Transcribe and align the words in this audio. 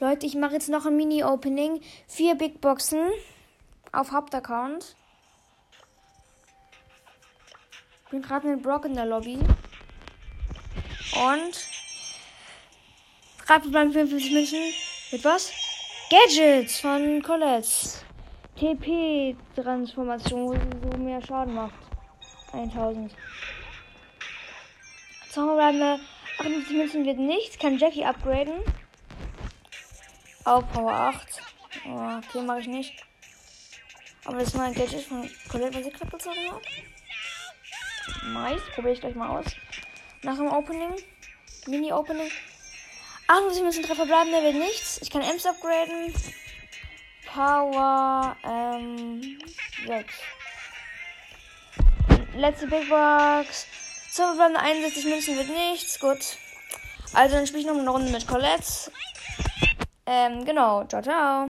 Leute, 0.00 0.26
ich 0.26 0.36
mache 0.36 0.52
jetzt 0.52 0.68
noch 0.68 0.86
ein 0.86 0.96
Mini-Opening. 0.96 1.80
Vier 2.06 2.36
Big 2.36 2.60
Boxen 2.60 3.00
auf 3.90 4.12
Hauptaccount. 4.12 4.94
Bin 8.10 8.22
gerade 8.22 8.46
mit 8.46 8.62
Brock 8.62 8.84
in 8.84 8.94
der 8.94 9.06
Lobby. 9.06 9.38
Und. 11.14 11.68
Gerade 13.44 13.68
beim 13.70 13.90
55 13.92 14.32
Münzen. 14.32 14.60
Mit 15.10 15.24
was? 15.24 15.50
Gadgets 16.10 16.78
von 16.78 17.20
Colette. 17.22 17.68
TP-Transformation, 18.54 20.46
wo 20.46 20.52
sie 20.52 20.92
so 20.92 20.96
mehr 20.96 21.20
Schaden 21.20 21.54
macht. 21.54 21.74
1000. 22.52 23.12
Zauberbleibe 25.30 25.98
58 26.38 26.76
Münzen 26.76 27.04
wird 27.04 27.18
nichts. 27.18 27.58
Kann 27.58 27.78
Jackie 27.78 28.04
upgraden. 28.04 28.62
Auch 30.48 30.66
Power 30.72 30.94
8. 30.94 31.42
Oh, 31.88 32.20
okay, 32.26 32.40
mache 32.40 32.60
ich 32.60 32.68
nicht. 32.68 33.04
Aber 34.24 34.38
das 34.38 34.54
mein 34.54 34.72
Gadget 34.72 35.02
von 35.02 35.30
Colette, 35.50 35.78
was 35.78 35.86
ich 35.86 35.92
gerade 35.92 36.10
gezogen 36.10 36.50
habe. 36.50 36.62
Nice. 38.32 38.62
Probiere 38.74 38.94
ich 38.94 39.00
gleich 39.00 39.14
mal 39.14 39.28
aus. 39.28 39.44
Nach 40.22 40.38
dem 40.38 40.50
Opening. 40.50 40.94
Mini-Opening. 41.66 42.30
58 43.26 43.62
Münzen 43.62 43.82
Treffer 43.82 44.06
bleiben, 44.06 44.30
der 44.30 44.42
wird 44.42 44.54
nichts. 44.54 45.02
Ich 45.02 45.10
kann 45.10 45.20
Ems 45.20 45.44
upgraden. 45.44 46.14
Power 47.26 48.34
ähm, 48.42 49.38
6. 49.86 50.14
Letzte 52.36 52.68
Big 52.68 52.88
Box. 52.88 53.66
Zauberbleiben 54.12 54.56
61 54.56 55.04
Münzen 55.04 55.36
wird 55.36 55.50
nichts. 55.50 56.00
Gut. 56.00 56.38
Also 57.12 57.36
dann 57.36 57.46
spiele 57.46 57.60
ich 57.60 57.66
noch 57.66 57.76
eine 57.76 57.90
Runde 57.90 58.10
mit 58.10 58.26
Colette. 58.26 58.90
Ähm, 60.08 60.44
genau. 60.44 60.84
Ciao, 60.88 61.02
ciao. 61.02 61.46